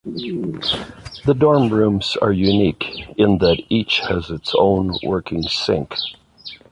The 1.27 1.35
dorm 1.37 1.69
rooms 1.69 2.17
are 2.23 2.31
unique 2.31 2.85
in 3.19 3.37
that 3.37 3.61
each 3.69 3.99
has 3.99 4.31
its 4.31 4.51
own 4.57 4.97
working 5.03 5.43
sink. 5.43 5.93